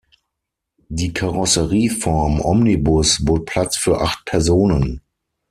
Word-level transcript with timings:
Die 0.89 1.13
Karosserieform 1.13 2.39
Omnibus 2.41 3.23
bot 3.23 3.45
Platz 3.45 3.77
für 3.77 4.01
acht 4.01 4.25
Personen. 4.25 4.99